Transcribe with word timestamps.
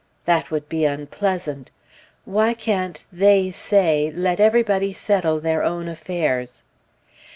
That 0.25 0.49
would 0.49 0.67
be 0.67 0.83
unpleasant! 0.83 1.69
Why 2.25 2.55
can't 2.55 3.05
"they 3.13 3.51
say" 3.51 4.11
let 4.15 4.39
everybody 4.39 4.93
settle 4.93 5.39
their 5.39 5.61
own 5.61 5.87
affairs? 5.87 6.63